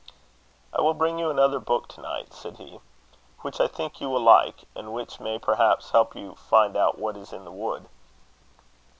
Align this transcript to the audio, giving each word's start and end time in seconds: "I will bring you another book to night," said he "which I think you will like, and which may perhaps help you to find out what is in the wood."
"I 0.75 0.81
will 0.81 0.95
bring 0.95 1.19
you 1.19 1.29
another 1.29 1.59
book 1.59 1.87
to 1.89 2.01
night," 2.01 2.33
said 2.33 2.57
he 2.57 2.79
"which 3.41 3.61
I 3.61 3.67
think 3.67 4.01
you 4.01 4.09
will 4.09 4.23
like, 4.23 4.63
and 4.75 4.91
which 4.93 5.19
may 5.19 5.37
perhaps 5.37 5.91
help 5.91 6.15
you 6.15 6.31
to 6.31 6.35
find 6.35 6.75
out 6.75 6.97
what 6.97 7.15
is 7.15 7.31
in 7.31 7.45
the 7.45 7.51
wood." 7.51 7.87